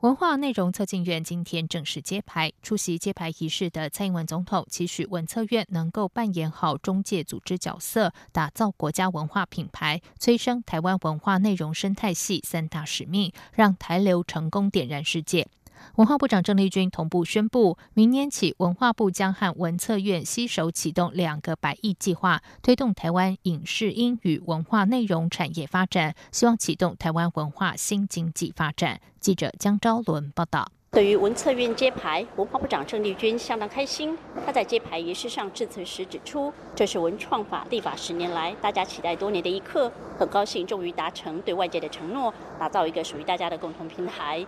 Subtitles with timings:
[0.00, 15.48] 文化内容策进院今天正式揭牌，出席揭牌仪式的蔡英文总统期许文策院能够扮演好中介组织角色，打造国家文化品牌，催生台湾文化内容生态系三大使命，让台流成功点燃世界。
[15.96, 29.00] 文化部长郑丽君同步宣布，明年起文化部将和文策院携手启动两个百亿计划，推动台湾影视英语文化内容产业发展，希望启动台湾文化新经济发展。
[29.18, 30.68] 记者江昭伦报道。
[30.92, 34.16] 对于文策院揭牌，文化部长郑丽君相当开心。
[34.46, 44.46] 他在揭牌仪式上致辞时指出，这是文创法立法十年来大家期待多年的一刻，很高兴终于达成对外界的承诺，打造一个属于大家的共同平台。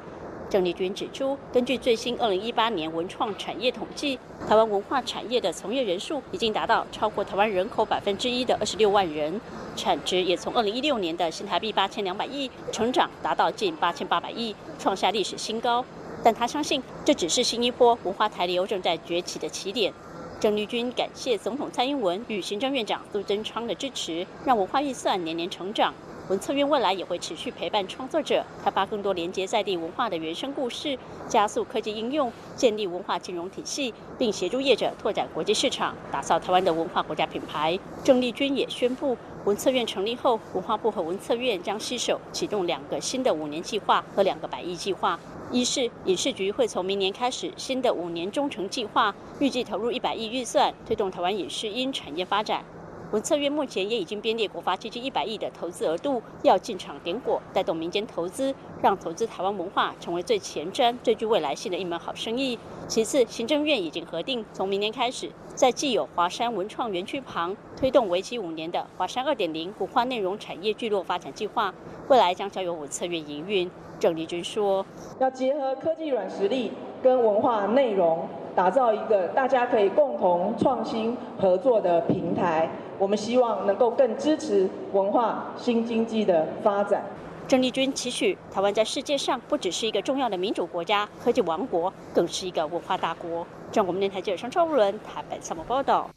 [0.51, 4.19] 郑丽君指出，根据最新二零一八年文创产业统计，
[4.49, 9.39] 台湾文化产业的从业人数已经达到超过台湾人口百分之一的二十六万人，
[9.77, 15.85] 产值也从二零一六年的新台币八千两百亿成长达到近八千八百亿，创下历史新高。
[16.25, 19.93] 但他相信，这只是新一波文化台流正在崛起的起点。
[20.41, 25.93] 郑丽君感谢总统蔡英文与行政院长杜增昌的支持，让文化预算年年成长。
[26.29, 37.79] 文策院未来也会持续陪伴创作者，开发更多连接在地文化的原生故事，加速科技应用，建立文化金融体系，并协助业者拓展国际市场，打造台湾的文化国家品牌。
[38.05, 45.19] 郑丽君也宣布，文策院成立后，文化部和文策院将携手启动两个新的五年计划和两个百亿计划。
[45.51, 52.63] 一是影视局会从明年开始新的五年中程计划，预计投入一百亿预算，推动台湾影视音产业发展。
[53.11, 62.59] 文策院目前也已经编列国发接近一百亿的投资额度，要进场点火，带动民间投资，让投资台湾文化成为最前瞻、最具未来性的一门好生意。
[62.87, 71.73] 其次，行政院已经核定，从明年开始，在既有华山文创园区旁推动为期五年的华山二点零古化内容产业聚落发展计划，
[72.09, 73.71] 未来将交由文策院营运。
[73.99, 74.85] 郑丽君说
[75.19, 76.73] ：“要结合科技软实力
[77.03, 87.05] 跟文化内容，打造一个大家可以共同创新合作的平台。”我们希望能够更支持文化新经济的发展。
[87.47, 93.47] 郑丽君期许台湾在世界上不只是一个重要的民主国家、科技王国，更是一个文化大国。
[93.73, 96.11] 中国电台记者张超伦台北采访报道。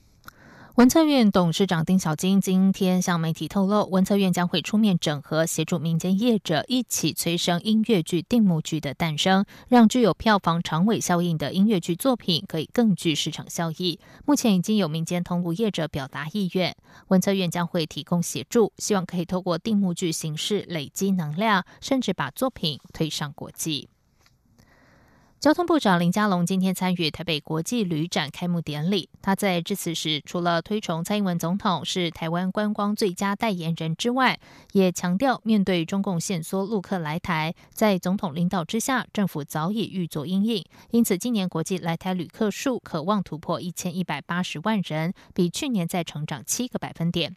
[0.76, 14.00] 文策院董事长丁小金今天向媒体透露，文策院将会出面整合，协助民间业者一起催生音乐剧、定目剧的诞生，让具有票房长尾效应的音乐剧作品可以更具市场效益。
[14.26, 16.74] 目前已经有民间通路业者表达意愿，
[17.10, 23.90] 文策院将会提供协助，希望可以透过定目剧形式累积能量，甚至把作品推上国际。
[25.42, 29.10] 交通部长林佳龙今天参与台北国际旅展开幕典礼。
[29.24, 34.40] 他在致辞时，除了推崇蔡英文总统是台湾观光最佳代言人之外，
[34.74, 40.64] 也强调面对中共限缩陆客来台，在总统领导之下，政府早已预作应应。
[40.92, 47.36] 因此，今年国际来台旅客数可望突破一千一百八十万人，比去年再成长七个百分点。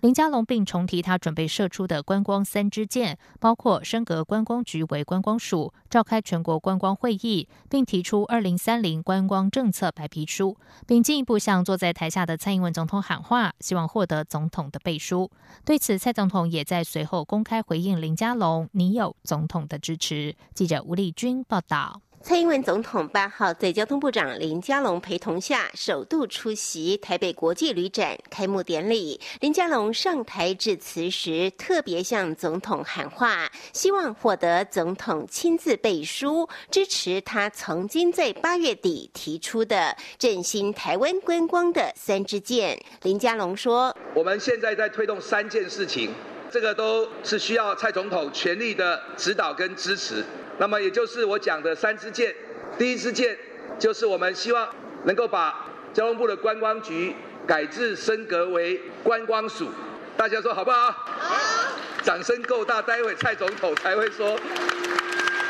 [0.00, 10.56] 林佳龙并重提他准备射出的观光三支箭，包括升格观光局为观光署，召开全国观光会议，并提出二零三零观光政策白皮书，
[10.86, 15.30] 并进一步向坐在台下的蔡英文总统喊话，希望获得总统的背书。
[15.64, 22.00] 对此，蔡总统也在随后公开回应林佳龙：“你有总统的支持。”记者吴丽君报道。
[22.24, 29.20] 蔡英文总统八号在交通部长林佳龙陪同下，首度出席台北国际旅展开幕典礼。
[29.40, 42.82] 林佳龙上台致辞时，特别向总统喊话，希望获得总统亲自背书，支持他曾经在八月底提出的振兴台湾观光的三支箭。
[43.02, 46.10] 林佳龙说：“我们现在在推动三件事情，
[46.50, 50.24] 这个都是需要蔡总统全力的指导跟支持。”
[50.58, 52.34] 那么也就是我讲的三支箭，
[52.78, 53.36] 第一支箭
[53.78, 54.68] 就是我们希望
[55.04, 57.14] 能够把交通部的观光局
[57.46, 59.68] 改制升格为观光署，
[60.16, 60.90] 大家说好不好？
[60.90, 64.38] 好，掌声够大，待会蔡总统才会说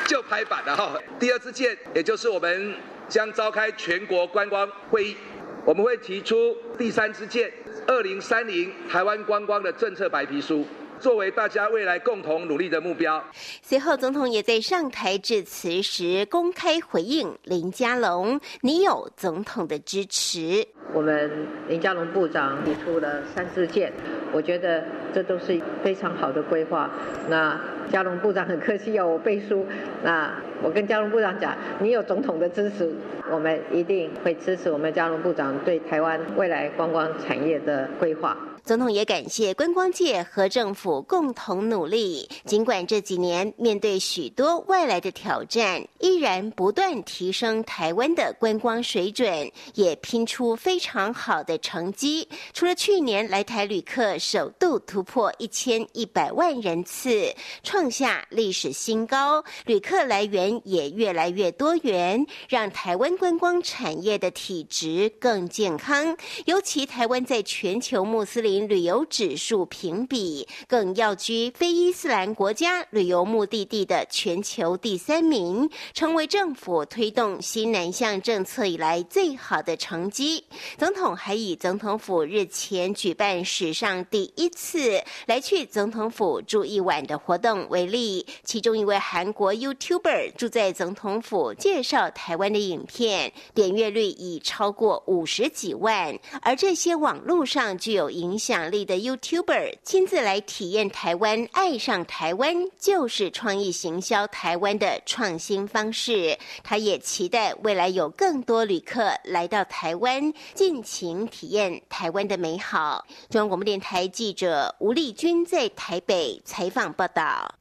[0.07, 0.99] 就拍板了哈。
[1.19, 2.75] 第二支箭，也就是我们
[3.09, 5.17] 将召开全国观光会议，
[5.65, 7.53] 我们会提出第三支箭，
[7.87, 10.67] 二零三零台湾观光的政策白皮书。
[11.05, 13.23] 作为大家未来共同努力的目标。
[13.61, 23.93] 随后，总统也在上台致辞时公开回应林佳龙：“你有总统的支持。”我们林佳龙部长提出了三支箭，
[24.33, 26.91] 我觉得这都是非常好的规划。
[27.29, 27.61] 那
[27.93, 29.67] 嘉龙部长很客气要我背书，
[30.03, 32.91] 那我跟嘉龙部长讲，你有总统的支持，
[33.31, 38.35] 我们一定会支持我们嘉龙部长对台湾未来观光产业的规划。
[38.65, 52.27] 总统也感谢观光界和政府共同努力，尽管这几年面对许多外来的挑战，依然不断提升台湾的观光水准，也拼出非常好的成绩。
[52.55, 66.17] 除了去年来台旅客首度突破一千一百万人次，创下历史新高，旅客来源也越来越多元，让台湾观光产业的体质更健康。
[66.47, 68.54] 尤其台湾在全球穆斯林。
[68.61, 80.45] 旅游指数评比更要居非伊斯兰国家旅游目的地的全球第三名，成为政府推动新南向政策以来最好的成绩。
[80.79, 98.44] 总统还以总统府日前举办史上第一次来去总统府住一晚的活动为例，其中一位韩国 YouTuber 住在总统府介绍台湾的影片，点阅率已超过五十几万，而这些网络上具有影响。
[98.45, 106.39] 响力的 YouTuber 亲自来体验台湾，爱上台湾就是创意行销台湾的创新方式。
[106.63, 113.07] 他也期待未来有更多旅客来到台湾，尽情体验台湾的美好。
[113.31, 117.55] 中央广播电台记者吴丽君在台北采访报道。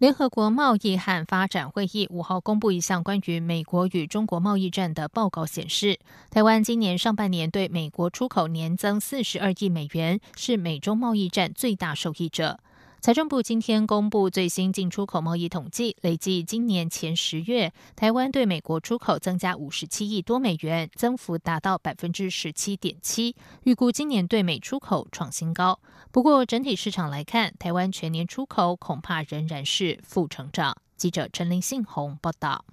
[0.00, 5.98] 联合国贸易和发展会议五号公布一项关于美国与中国贸易战的报告，显示，
[6.30, 12.58] 台湾今年上半年对美国出口年增四十二亿美元，是美中贸易战最大受益者。
[13.00, 23.34] 财政部今天公布最新进出口贸易统计，累计今年前十月，台湾对美国出口增加五十七亿多美元，增幅达到百分之十七点七。
[23.62, 25.80] 预估今年对美出口创新高。
[26.10, 30.76] 不过整体市场来看，台湾全年出口恐怕仍然是负成长。
[30.98, 32.66] 记者陈林信宏报道。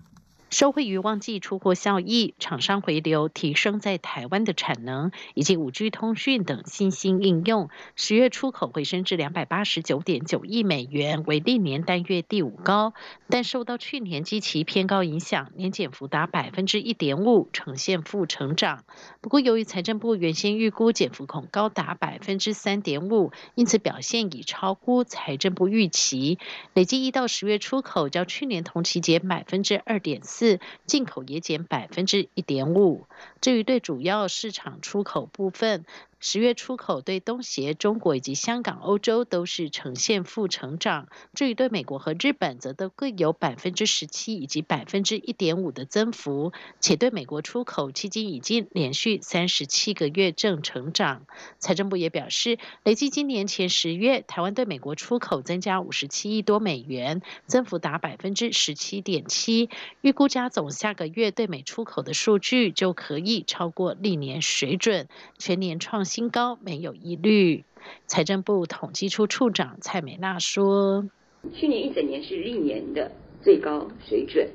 [0.49, 12.93] 受惠于旺季出货效益、厂商回流、提升在台湾的产能以及五 G 通讯等新兴应用，十月出口回升至两百八十九点九亿美元，为历年单月第五高。
[13.27, 18.85] 但受到去年基期偏高影响，年减幅达百分之一点五，呈现负成长。
[19.27, 26.39] 不过，由于财政部原先预估减幅恐高达百分之三点五，因此表现已超乎财政部预期。
[26.73, 30.37] 累计一到十月出口较去年同期减百分之二点四。
[30.37, 33.05] 四进口也减百分之一点五。
[33.41, 35.83] 至于对主要市场出口部分。
[36.19, 41.09] 十月出口对东协、中国以及香港、欧洲都是呈现负成长。
[41.35, 46.53] 至于对美国和日本，则都各有百分之十七以及百分之一点五的增幅。
[46.79, 51.27] 且对美国出口迄今已经连续三十七个月正成长。
[51.59, 59.69] 财政部也表示，累计今年前十月，台湾对美国出口增加五十七亿多美元，增幅达百分之十七点七。
[60.01, 66.06] 预估加总下个月对美出口的数据，就可以超过历年水准，全年创。
[66.07, 67.65] 新高没有疑虑。
[68.07, 71.07] 财政部统计处处长蔡美娜说
[71.53, 73.11] ：“去年一整年是历年的
[73.43, 74.49] 最高水准。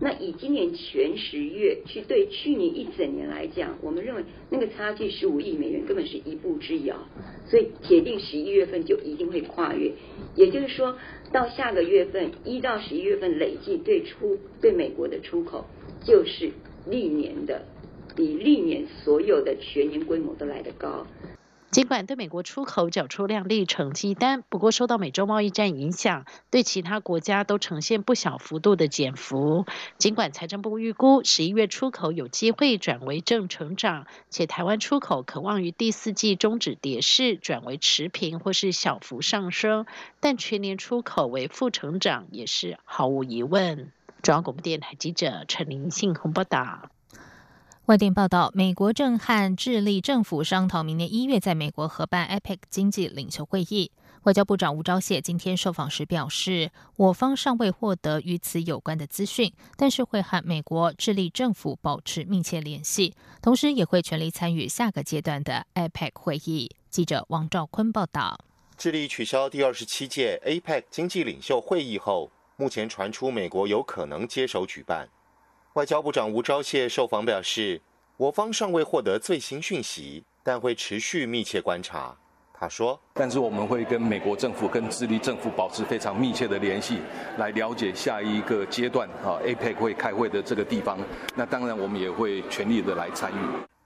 [0.00, 6.96] 那以今年全十月去对去年一整年来讲，我们认为那个差距十五亿美元根本是一步之遥，
[7.50, 9.90] 所以铁定十一月份就一定会跨越。
[10.36, 10.96] 也就是说
[11.32, 15.66] 到下个月份一到十一月份累计对出对美国的出口
[16.04, 16.52] 就是
[16.86, 17.66] 历年的。”
[18.18, 21.06] 比历年所有的全年规模都来得高。
[21.70, 29.66] 尽管对美国出口缴出亮丽成绩单，不过受到美洲贸易战影响，对其他国家都呈现不小幅度的减幅。
[29.98, 39.86] 尽管财政部预估十一月出口有机会转为正成长，且台湾出口可望于第四季终止跌势，转为持平或是小幅上升，
[40.18, 43.92] 但全年出口为负成长也是毫无疑问。
[44.22, 46.90] 中央广播电台记者陈林信鸿报道。
[47.88, 53.90] 外电报道，美国正和智利政府商讨明年一月在美国合办 APEC 经济领袖会议。
[54.24, 66.70] 外交部长吴钊燮今天受访时表示，我方尚未获得与此有关的资讯，但是会和美国、智利政府保持密切联系，同时也会全力参与下个阶段的 APEC 会议。
[66.90, 68.38] 记者王兆坤报道。
[68.76, 75.08] 智利取消第二十七届 APEC 经济领袖会议后，目前传出美国有可能接手举办。
[75.74, 77.80] 外交部长吴钊燮受访表示，
[78.16, 82.16] 我方尚未获得最新讯息，但会持续密切观察。
[82.52, 86.98] 他说：“但是我们会跟美国政府、跟智利政府保持非常密切的联系，
[87.36, 90.98] 来了解下一个阶段啊，APEC 会开会的这个地方。
[91.36, 93.36] 那当然，我们也会全力的来参与。”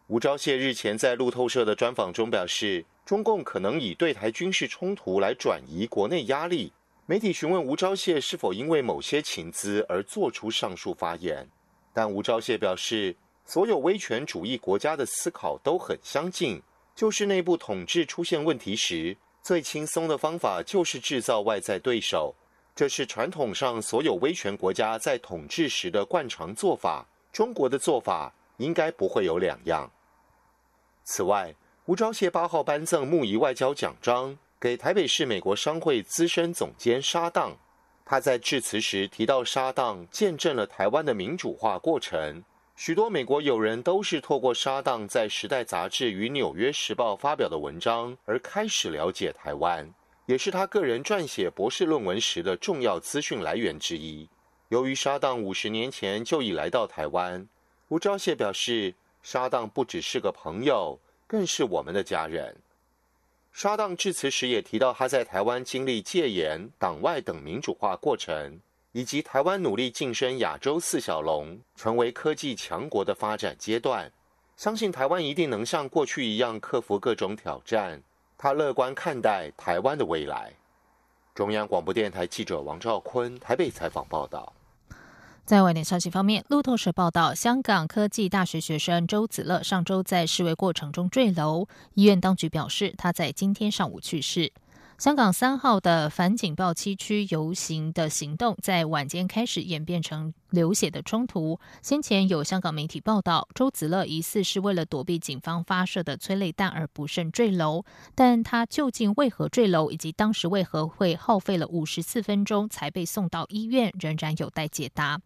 [0.08, 6.72] 吴钊燮日前在路透社的专访中表示，中共可能以对台军事冲突来转移国内压力。
[7.04, 11.46] 媒体询问吴钊燮是否因为某些情资而做出上述发言，
[11.92, 16.62] 但吴钊燮表示，所有威权主义国家的思考都很相近，
[16.94, 22.34] 就是内部统治出现问题时，最轻松的方法就是制造外在对手，
[22.75, 27.06] 这是传统上所有威权国家在统治时的惯常做法。
[27.32, 29.90] 中国的做法应该不会有两样。
[31.04, 31.54] 此外，
[31.87, 37.56] 吴钊燮八号颁赠木仪外交奖章给台北市美国商会资深总监沙当。
[38.04, 42.42] 他在致辞时提到，沙当见证了台湾的民主化过程。
[42.76, 49.88] 许多美国友人都是透过沙当在《时代》杂志与《纽约时报》发表的文章而开始了解台湾，
[50.26, 54.28] 也是他个人撰写博士论文时的重要资讯来源之一。
[54.68, 57.47] 由于沙当五十年前就已来到台湾，
[57.88, 58.94] 吴钊燮表示。
[59.25, 62.56] 沙当不只是个朋友，更是我们的家人。
[63.52, 68.59] 沙当致辞时也提到，他在台湾经历戒严、党外等民主化过程，
[68.92, 74.11] 以及台湾努力晋升亚洲四小龙，成为科技强国的发展阶段。
[74.56, 78.02] 相信台湾一定能像过去一样克服各种挑战。
[78.38, 80.52] 他乐观看待台湾的未来。
[81.35, 84.52] 中央广播电台记者王兆坤台北采访报道。
[85.44, 94.52] 在外电消息方面，路透社报道，香港科技大学学生周子乐上周在示威过程中坠楼，医院当局表示他在今天上午去世。
[94.99, 101.58] 香港三号的反警报七区游行的行动在晚间开始演变成流血的冲突。
[101.82, 107.84] 先前有香港媒体报道，周子乐疑似是为了躲避警方发射的催泪弹而不慎坠楼，
[108.14, 115.20] 但他究竟为何坠楼，以及当时为何会耗费了五十四分钟才被送到医院，仍然有待解答。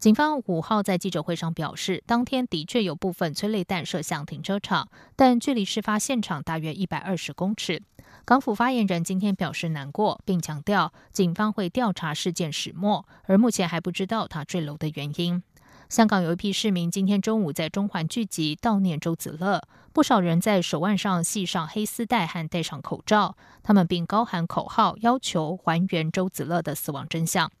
[0.00, 7.82] 警方五号在记者会上表示，当天的确有部分催泪弹射向停车场，但距离事发现场大约一百二十公尺。
[8.24, 15.42] 港府发言人今天表示难过，并强调警方会调查事件始末，而目前还不知道他坠楼的原因。
[15.90, 19.60] 香港有一批市民今天中午在中环聚集悼念周子乐，
[19.92, 27.52] 不少人在手腕上系上黑丝带和戴上口罩，他们并高喊口号，要求还原周子乐的死亡真相。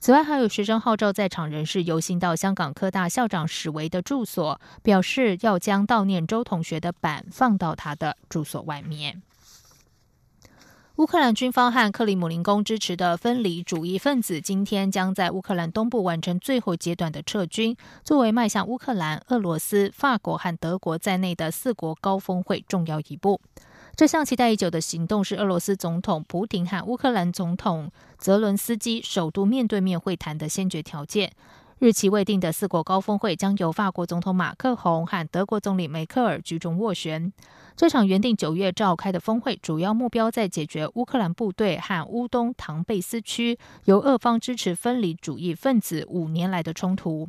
[0.00, 9.22] 此外，还有学生号召在场人士游行到香港科大校长史维的住所，表示要将悼念周同学的板放到他的住所外面。
[10.96, 23.40] 乌克兰军方和克里姆林宫支持的分离主义分子今天将在乌克兰东部完成最后阶段的撤军，作为迈向乌克兰、俄罗斯、法国和德国在内的四国高峰会重要一步。
[23.98, 31.32] 这项期待已久的行动是俄罗斯总统普京和乌克兰总统泽伦斯基首度面对面会谈的先决条件。
[31.80, 37.32] 日期未定的四国高峰会将由法国总统马克宏和德国总理梅克尔居中斡旋。
[37.74, 47.28] 这场原定九月召开的峰会，主要目标在解决乌克兰部队和乌东唐贝斯区由俄方支持分离主义分子五年来的冲突。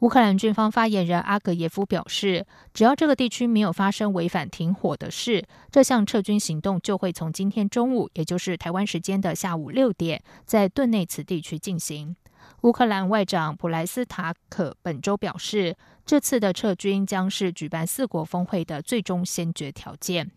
[0.00, 12.14] 乌克兰军方发言人阿格耶夫表示，只要这个地区没有发生违反停火的事，这项撤军行动就会从今天中午，也就是台湾时间的下午六点，在顿内茨地区进行。
[12.60, 15.74] 乌克兰外长普莱斯塔可本周表示，
[16.04, 20.30] 这次的撤军将是举办四国峰会的最终先决条件。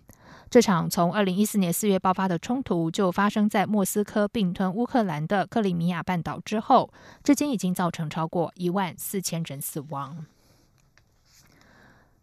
[0.49, 6.91] 这场从二零一四年四月爆发的冲突，就发生在莫斯科并吞乌克兰的克里米亚半岛之后，
[7.23, 10.25] 至今已经造成超过一万四千人死亡。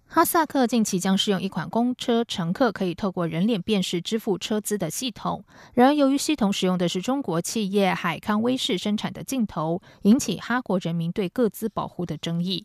[0.09, 12.65] 哈萨克近期将试用一款公车乘客可以透过人脸辨识支付车资的系统，然而由于系统使用的是中国企业海康威视生产的镜头，引起哈国人民对各资保护的争议。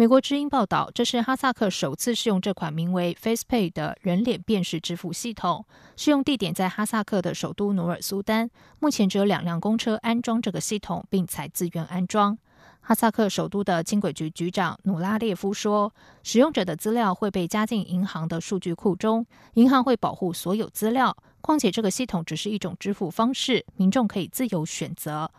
[0.00, 5.66] 美国之音报道，这是哈萨克首次试用这款名为 FacePay 的人脸辨识支付系统。
[5.94, 8.48] 试用地点在哈萨克的首都努尔苏丹。
[8.78, 12.38] 目前只有两辆公车安装这个系统，并采自愿安装。
[12.80, 15.92] 哈萨克首都的轻轨局局长努拉列夫说
[16.24, 21.14] ：“使用者的资料会被加进银行的数据库中，银行会保护所有资料。
[21.42, 25.30] 况且这个系统只是一种支付方式，民众可以自由选择。”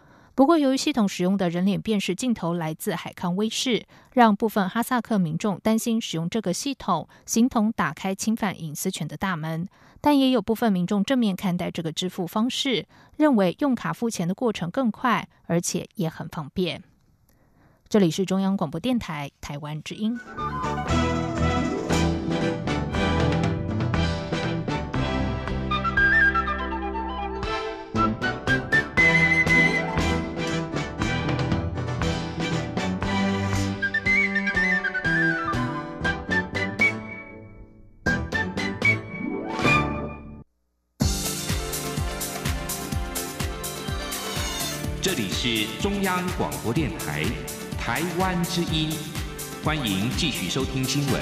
[0.42, 9.68] 不过，由于系统使用的人脸辨识镜头来自海康威视，让部分哈萨克民众担心使用这个系统，形同打开侵犯隐私权的大门。
[10.02, 16.82] 但也有部分民众正面看待这个支付方式，认为用卡付钱的过程更快，而且也很方便。
[17.88, 20.20] 这里是中央广播电台台湾之音。
[45.14, 47.26] 这里是中央广播电台
[47.78, 48.90] 台湾之音，
[49.62, 51.22] 欢迎继续收听新闻。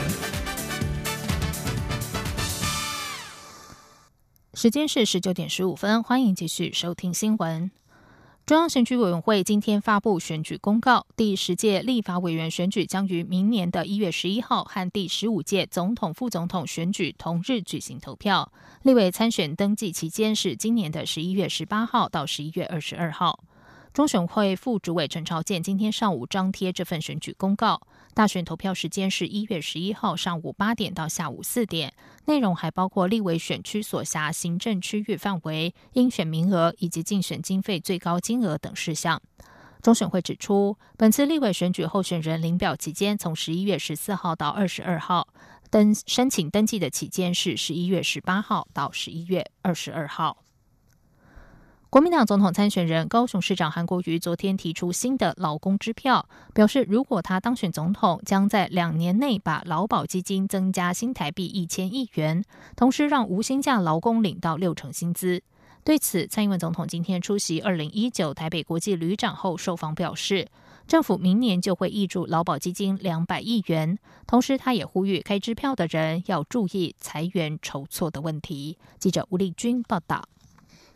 [4.53, 7.71] 时间是十九点十五分，欢迎继续收听新闻。
[8.45, 18.51] 中央选举委员会今天发布选举公告，第十届立法委员选举将于明年的一月十一号和第十五届总统、副总统选举同日举行投票。
[18.83, 23.43] 立委参选登记期间是今年的十一月十八号到十一月二十二号。
[23.93, 27.81] 中选会副主委陈朝建今天上午张贴这份选举公告。
[28.13, 31.93] 大选投票时间是一月十一号上午八点到下午四点，
[32.25, 39.21] 内容还包括立委选区所辖行政区域范围、应选名额以及竞选经费最高金额等事项。
[39.81, 45.27] 中选会指出，本次立委选举候选人领表期间从十一月十四号到二十二号，
[45.71, 50.43] 登申请登记的期间是十一月十八号到十一月二十二号。
[51.89, 62.43] 国民党总统参选人高雄市长韩国瑜昨天提出新的劳工支票，表示如果他当选总统，将在两年内把劳保基金增加新台币一千亿元，
[62.75, 65.41] 同时让无薪假劳工领到六成薪资。
[65.83, 70.47] 对此，蔡英文总统今天出席二零一九台北国际旅展后受访表示，
[70.85, 78.77] 政府明年就会挹注劳保基金两百亿元，同时他也呼吁开支票的人要注意裁员筹措的问题。
[78.99, 80.23] 记者吴丽君报道。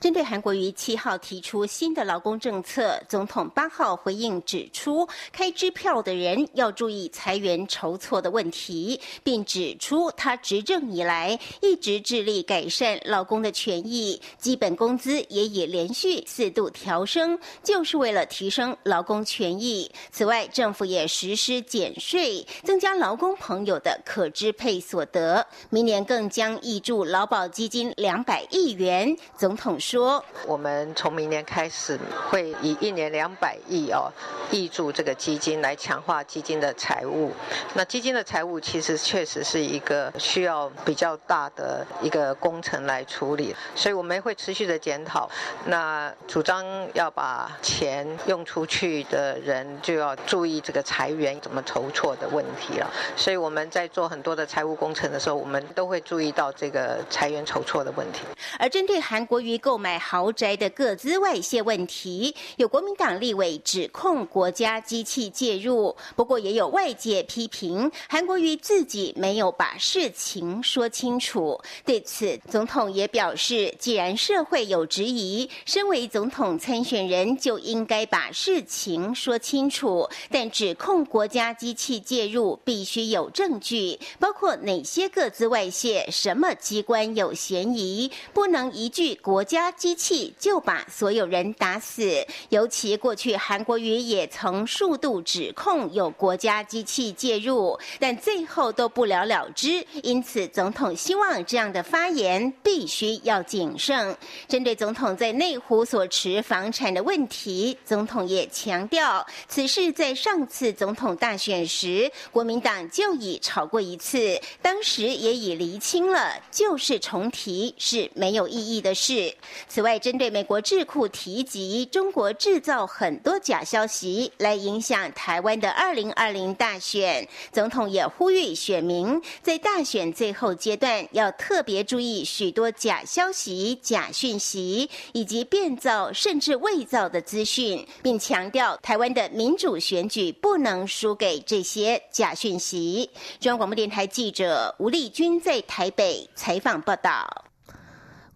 [0.04, 19.90] 针对韩国瑜七号提出新的劳工政策，总统八号回应指出，开支票的人要注意裁员筹措的问题，并指出他执政以来一直致力改善劳工的权益，基本工资也已连续四度调升，就是为了提升劳工权益。
[20.12, 29.16] 此外，政府也实施减税，增加劳工朋友的可支配所得，明年更将挹注劳保基金两百亿元。
[29.38, 30.24] 总统说说。
[30.48, 31.98] 我们从明年开始
[32.30, 34.12] 会以一年两百亿哦，
[34.52, 37.32] 挹注这个基金来强化基金的财务。
[37.76, 45.30] 那基金的财务其实确实是一个需要比较大的一个工程来处理，所以我们会持续的检讨。
[45.66, 52.92] 那主张要把钱用出去的人就要注意这个裁员怎么筹措的问题了。
[53.16, 58.22] 所以我们在做很多的财务工程的时候，我们都会注意到这个裁员筹措的问题。
[58.60, 71.60] 而针对韩国瑜购买豪宅的各资外泄问题，有国民党立委指控国家机器介入，不过也有外界批评韩国瑜自己没有把事情说清楚。
[71.84, 80.10] 对此，总统也表示，既然社会有质疑，身为总统参选人就应该把事情说清楚。
[80.32, 89.63] 但指控国家机器介入，必须有证据，包括哪些各资外泄，什么机关有嫌疑，不能一句国家。
[89.72, 92.26] 机器就把所有人打死。
[92.50, 99.86] 尤其过去韩国瑜也曾数度指控有国家机器介入，但最后都不了了之。
[100.04, 104.16] 因此，总统希望这样的发言必须要谨慎。
[104.48, 119.34] 针对总统在内湖所持房产的问题，总统也强调，此事在上次总统大选时，国民党就已吵过一次，当时也已厘清了，就是重提是没有意义的事。
[119.68, 143.10] 此外，针对美国智库提及中国制造很多假消息来影响台湾的二零二零大选，总统也呼吁选民在大选最后阶段要特别注意许多假消息、假讯息以及变造甚至伪造的资讯，并强调台湾的民主选举不能输给这些假讯息。
[143.40, 147.53] 中央广播电台记者吴丽君在台北采访报道。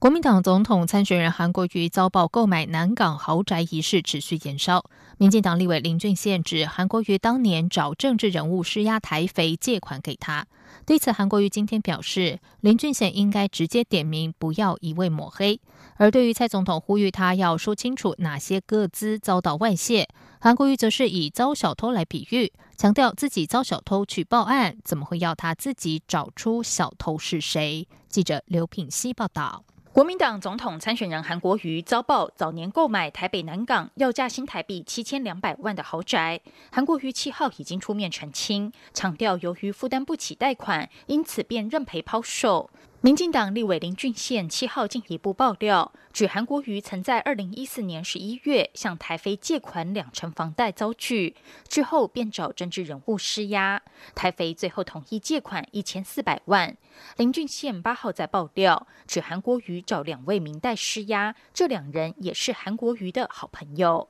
[0.08, 4.86] 国民党总统参选人韩国瑜遭曝购买南港豪宅一事持续延烧。
[5.18, 10.48] 民进党立委林俊宪指，韩国瑜当年找政治人物施压台肥借款给他。
[10.86, 15.60] 对此，韩国瑜今天表示，林俊宪应该直接点名，不要一味抹黑。
[15.98, 20.08] 而对于蔡总统呼吁他要说清楚哪些个资遭到外泄，
[20.40, 27.86] 韩国瑜则是以遭小偷来比喻，强调自己遭小偷去报案，怎么会要他自己找出小偷是谁？
[28.08, 29.66] 记者刘品希报道。
[29.98, 36.40] 国民党总统参选人韩国瑜遭曝早年购买台北南港要价新台币七千两百万的豪宅，
[36.72, 42.70] 韩国瑜七号已经出面澄清，强调由于负担不起贷款，因此便认赔抛售。
[43.08, 51.34] 民进党立委林俊宪七号进一步爆料，指韩国瑜曾在二零一四年十一月向台飞借款两成房贷遭拒，
[51.70, 53.82] 之后便找政治人物施压，
[54.14, 56.76] 台飞最后同意借款一千四百万。
[57.16, 64.10] 林俊宪八号在爆料，指韩国瑜找两位明代施压，这两人也是韩国瑜的好朋友。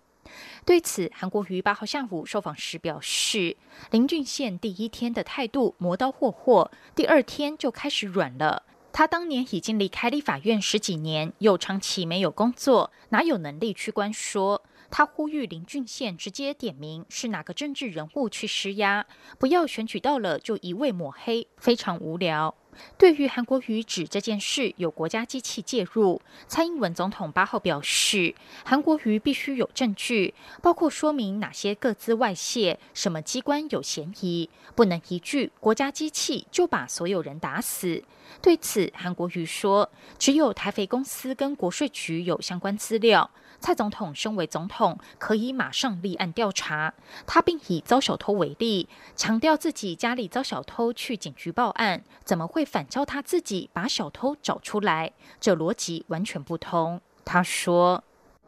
[0.66, 3.58] 对此，韩国瑜八号下午受访时表示，
[3.92, 8.64] 林俊宪第一天的态度磨刀霍霍，第二天就开始软了。
[8.98, 14.64] 他当年已经离开立法院十几年，又长期没有工作，哪有能力去关说？
[14.90, 19.06] 他呼吁林俊宪直接点名是哪个政治人物去施压，
[19.38, 22.56] 不要选举到了就一味抹黑，非常无聊。
[22.98, 38.04] 对于韩国瑜指这件事有国家机器介入，蔡英文总统八号表示，韩国瑜必须有证据，包括说明哪些各资外泄，什么机关有嫌疑，不能一句国家机器就把所有人打死。
[38.42, 43.30] 对此，韩国瑜说，只有台肥公司跟国税局有相关资料。
[43.60, 46.94] 蔡总统身为总统，可以马上立案调查。
[47.26, 55.12] 他并以遭小偷为例，强调自己家里遭小偷，去警局报案，怎么会反教他自己把小偷找出来？
[55.40, 57.02] 这逻辑完全不通。
[57.26, 58.04] 他说：“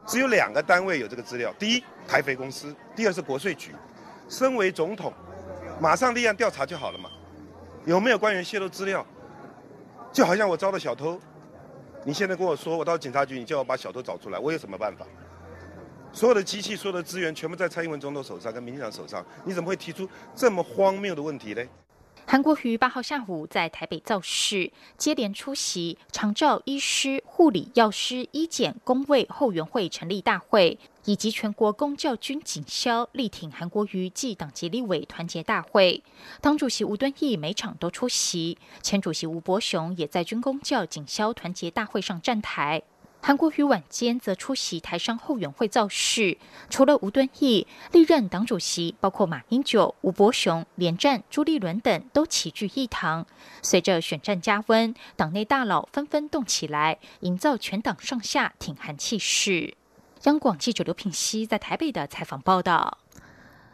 [0.06, 3.74] 只有两个单位有这个资料，第一台肥公司，第二是国税局。
[4.28, 5.12] 身为总统，
[5.80, 7.10] 马上立案调查就好了嘛？
[7.84, 9.04] 有没有官员泄露资料？
[10.12, 11.20] 就好像我招的小偷。”
[12.04, 15.06] 你现在跟我说，我到警察局，你叫我把小偷找出来，我有什么办法？
[16.12, 21.62] 所有的机器、所有的资源，全部在蔡英文总统手上，跟民进党手上，你怎么会提出这么荒谬的问题呢？
[22.26, 36.04] 韩国瑜八号下午在台北造势，接连出席长照医师、护理药师、医检工卫后援会成立大会，以及全国公教军警消力挺韩国瑜暨党籍立委团结大会。
[36.40, 42.80] 党主席吴敦义每场都出席，前主席吴伯雄也在军公教警消团结大会上站台。
[43.22, 46.38] 韩国瑜晚间则出席台商后援会造势，
[46.70, 53.26] 除了吴敦义，历任党主席包括马英九、吴伯雄、连战、朱立伦等都齐聚一堂。
[53.60, 59.74] 随着选战加温，党内大佬纷纷动起来，营造全党上下挺韩气势。
[60.24, 62.98] 央广记者刘品熙在台北的采访报道。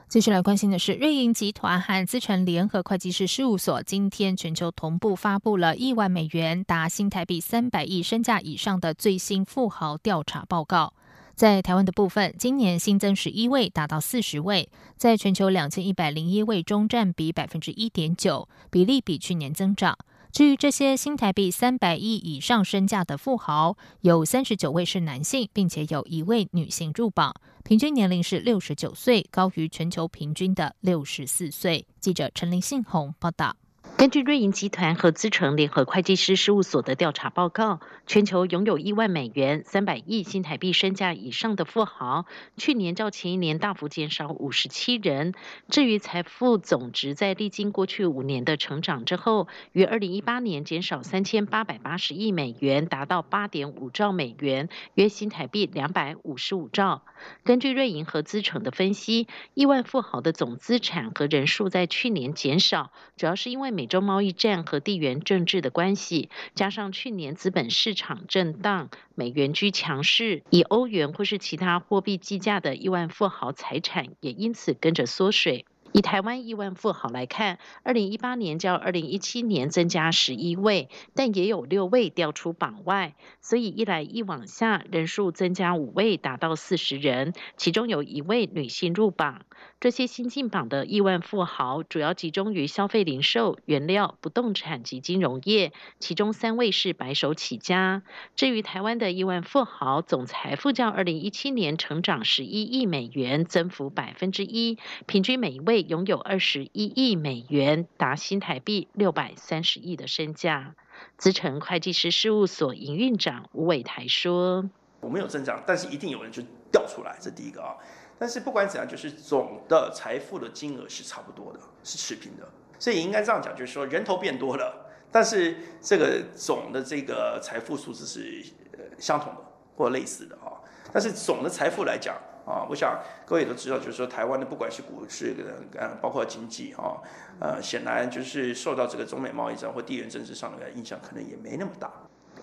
[0.08, 10.94] 继续来关心的是，瑞银集团和资诚联合会计师事务所今天全球同步发布了亿万美元达新台币三百亿身价以上的最新富豪调查报告。
[11.34, 19.98] 在台湾的部分，今年新增十一位，达到四十位，在全球两千一百零一位中占比百分之一点九，比例比去年增长。
[20.32, 27.34] 至于这些新台币三百亿以上身价的富豪，有三十九位是男性，并且有一位女性入榜，
[27.64, 31.86] 平均年龄是六十九岁，高于全球平均的六十四岁。
[32.00, 33.56] 记者陈林信宏报道。
[33.96, 42.26] 根据瑞银集团和资诚联合会计师事务所的调查报告，全球拥有亿万美元、三百亿新台币身价以上的富豪，
[42.58, 45.32] 去年较前一年大幅减少五十七人。
[45.70, 57.02] 至于财富总值，在历经过去五年的成长之后，于二零一八年减少三千八百八十亿美元，达到八点五兆美元，约新台币两百五十五兆。
[57.44, 63.85] 根据瑞银和资诚的分析，亿万富豪的总资产和人数在去年减少，主要是因为美。
[63.86, 75.66] 美洲贸易战和地缘政治的关系，加上去年资本市场震荡，美元居强势，以欧元或是其他货币计价的亿万富豪财产也因此跟着缩水。
[75.92, 89.46] 以台湾亿万富豪来看，二零一八年较二零一七年增加十一位，但也有六位掉出榜外，所以一来一往下，人数增加五位，达到四十人，其中有一位女性入榜。
[89.78, 98.02] 这些新进榜的亿万富豪主要集中于消费零售、原料、不动产及金融业，其中三位是白手起家。
[98.36, 110.74] 至于台湾的亿万富豪，总财富较二零一七年成长十一亿美元，增幅百分之一，平均每一位拥有二十一亿美元，达新台币六百三十亿的身价。
[111.18, 117.76] 资诚会计师事务所营运长吴伟台说：“我们有增长，但是一定有人就掉出来，这第一个啊。”
[118.18, 122.48] 但是不管怎样，就是总的财富的金额是差不多的，是持平的，
[122.78, 129.40] 所以应该这样讲，就是说人头变多了，但是这个总的这个财富数字是呃相同的
[129.76, 130.56] 或类似的啊。
[130.92, 135.34] 但是总的财富来讲啊，我想各位都知道，就是说台湾的不管是股市
[135.76, 136.96] 呃，包括经济啊，
[137.40, 141.92] 呃，显然就是受到这个中美贸易战或地缘政治上的影响，可能也没那么大。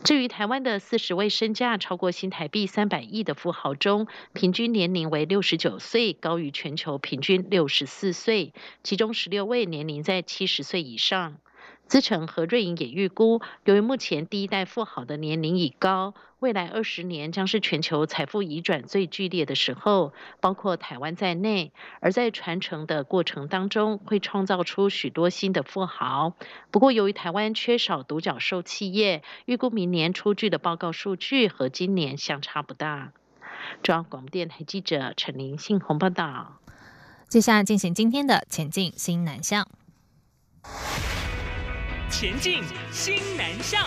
[0.03, 11.37] 至于台湾的四十位身价超过新台币三百亿的富豪中，平均年龄为六十九岁，高于全球平均六十四岁，其中十六位年龄在七十岁以上。
[11.93, 21.71] 资诚和瑞银也预估，由于目前第一代富豪的年龄已高，未来二十年将是全球财富移转最剧烈的时候，包括台湾在内。
[21.99, 26.33] 而在传承的过程当中，会创造出许多新的富豪。
[26.71, 33.13] 不过，由于台湾缺少独角兽企业，预估明年出具的报告数据和今年相差不大。
[33.83, 36.57] 中央广播电台记者陈林信宏报道。
[37.27, 39.67] 接下来进行今天的前进新南向。
[42.15, 43.83] 前进新南向。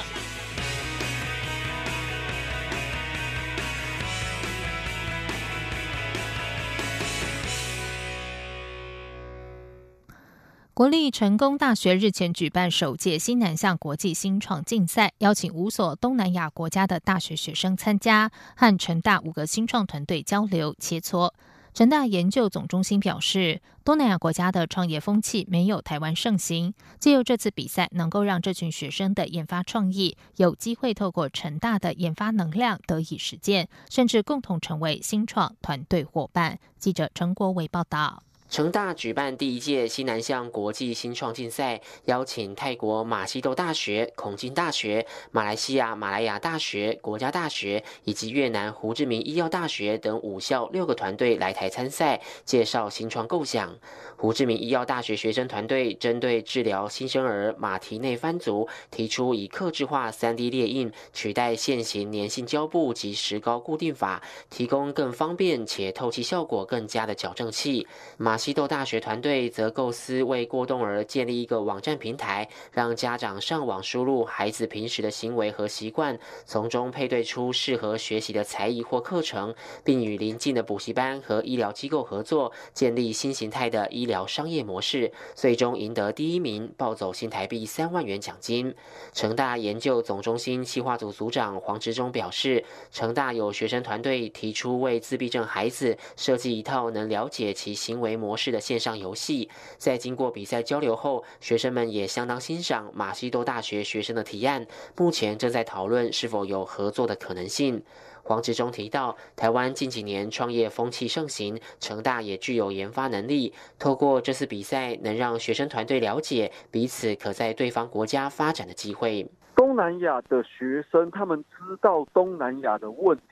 [10.75, 21.31] 国立成功大学日前举办首届新南向国际新创竞赛，邀请五所东南亚国家的大学学生参加，和成大五个新创团队交流切磋。
[21.77, 36.59] 成大研究总中心表示，东南亚国家的创业风气没有台湾盛行，借由这次比赛，能够让这群学生的研发创意有机会透过成大的研发能量得以实践，甚至共同成为新创团队伙伴。
[36.79, 38.23] 记者陈国伟报道。
[38.57, 53.77] 成大举办第一届西南向国际新创竞赛，邀请泰国马西豆大学、孔金大学、马来西亚马来亚大学、国家大学以及越南胡志明医药大学等五校六个团队来台参赛，介绍新创构想。
[54.19, 67.87] 胡志明医药大学学生团队针对治疗新生儿马蹄内翻足，提出以克制化 3D 列印取代现行粘性胶布及石膏固定法，提供更方便且透气效果更佳的矫正器。
[68.17, 84.06] 马西豆大学团队则构思为过动儿建立一个网站平台，让家长上网输入孩子平时的行为和习惯，从中配对出适合学习的才艺或课程，并与邻近的补习班和医疗机构合作，建立新形态的医。
[84.07, 88.73] 医疗商业模式最终赢得第一名，抱走新台币三万元奖金。
[89.13, 99.51] 成大研究总中心企划组组长黄志忠表示，成大有学生团队提出为自闭症孩子设计一套能了解其行为模式的线上游戏。
[99.77, 104.65] 在经过比赛交流后，学生们也相当欣赏马西多大学学生的提案，
[104.97, 107.83] 目前正在讨论是否有合作的可能性。
[108.27, 113.55] 黄志忠提到，台湾近几年创业风气盛行，成大也具有研发能力。
[113.79, 119.31] 透过这次比赛，能让学生团队了解彼此可在对方国家发展的机会。
[119.55, 123.23] 东南亚的学生，他们知道东南亚的问题，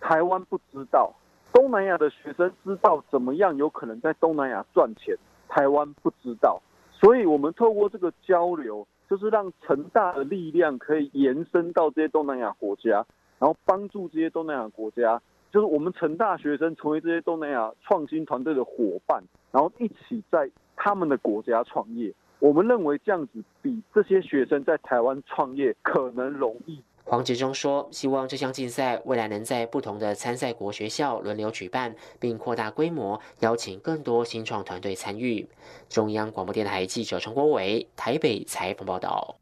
[0.00, 1.12] 台湾不知道；
[1.52, 5.16] 东南亚的学生知道怎么样有可能在东南亚赚钱，
[5.48, 6.62] 台湾不知道。
[6.92, 13.04] 所以，我们透过这个交流，就是让成大的力量可以延伸到这些东南亚国家。
[13.38, 15.20] 然后帮助这些东南亚国家，
[15.52, 19.22] 就是我们成大学生成为这些东南亚创新团队的伙伴，
[19.52, 22.12] 然后一起在他们的国家创业。
[22.38, 26.82] 我们认为这样子比这些学生在台湾创业可能容易。
[27.04, 35.48] 黄杰忠说：“希望这项竞赛未来能在不同的参赛国学校轮流举办，并扩大规模，邀请更多新创团队参与。”
[35.88, 39.36] 中央广播电台记者陈国伟台北采访报道。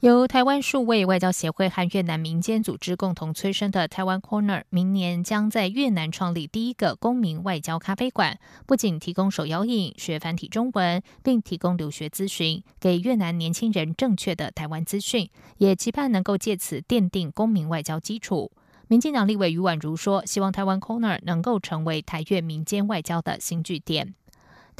[0.00, 8.38] 由台湾数位外交协会和越南民间组织共同催生的台湾 Corner，明年将在越南创立第一个公民外交咖啡馆。
[8.64, 18.50] 不仅提供手摇饮、学繁体中文，并提供留学咨询，给越南年轻人正确的台湾资讯，也期盼能够借此奠定公民外交基础。
[18.88, 24.14] 民进党立委余婉如说：“希望台湾 Corner 能够成为台越民间外交的新据点。”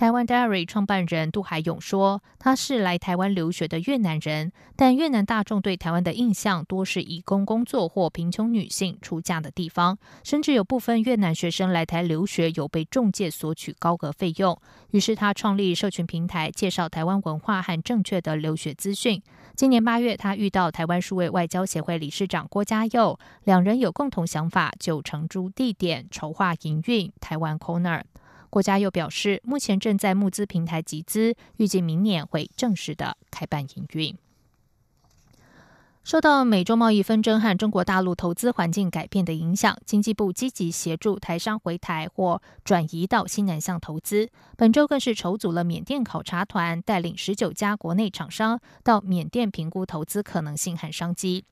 [0.00, 14.58] 台湾 Diary 创办人杜海勇说：“他是来台湾留学的越南人，但越南大众对台湾的印象多是以工工作或贫穷女性出嫁的地方，甚至有部分越南学生来台留学有被中介索取高额费用。
[14.92, 19.22] 于是他创立社群平台，介绍台湾文化和正确的留学资讯。
[19.54, 28.00] 今年八月，他遇到台湾数位外交协会理事长郭家佑，两人有共同想法，就承租地点，筹划营运台湾 Corner。”
[28.50, 34.14] 国家又表示，目前正在募资平台集资，预计明年会正式的开办营运。
[36.02, 44.30] 受到美洲贸易纷争和中国大陆投资环境改变的影响，经济部积极协助台商回台或转移到新南向投资。
[44.56, 51.44] 本周更是筹组了缅甸考察团，带领十九家国内厂商到缅甸评估投资可能性和商机。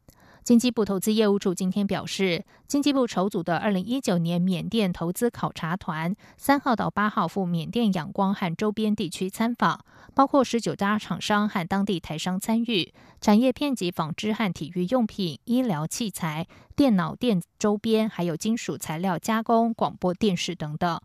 [0.48, 9.84] 经济部投资业务处今天表示，经济部筹组的二零一九年缅甸投资考察团，三号到八号赴缅甸仰光和周边地区参访，
[10.14, 20.98] 包括十九家厂商和当地台商参与，产业遍及纺织和体育用品、医疗器材、电脑电周边，还有金属材料加工、广播电视等等。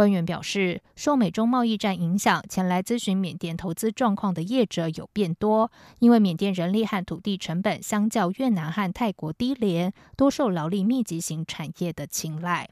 [0.00, 5.70] 官员表示，受美中贸易战影响，前来咨询缅甸投资状况的业者有变多。
[5.98, 12.70] 因为缅甸人力和土地成本相较越南和泰国低廉，多受劳力密集型产业的青睐。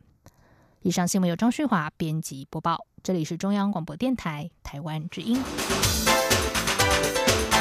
[0.81, 5.39] 以上新闻由张旭华编辑播报，这里是中央广播电台台湾之音。